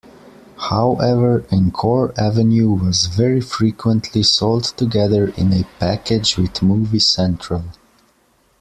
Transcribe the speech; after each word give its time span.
However, 0.71 1.45
Encore 1.51 2.11
Avenue 2.19 2.71
was 2.71 3.05
very 3.05 3.39
frequently 3.39 4.23
sold 4.23 4.63
together 4.63 5.27
in 5.37 5.53
a 5.53 5.65
package 5.79 6.37
with 6.39 6.63
Movie 6.63 6.97
Central. 6.97 7.65